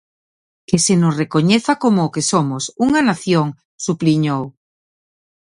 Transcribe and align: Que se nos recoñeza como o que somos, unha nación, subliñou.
Que 0.67 0.77
se 0.85 0.95
nos 1.01 1.13
recoñeza 1.21 1.73
como 1.83 1.99
o 2.07 2.11
que 2.13 2.23
somos, 2.31 2.63
unha 2.85 3.01
nación, 3.09 3.47
subliñou. 3.85 4.43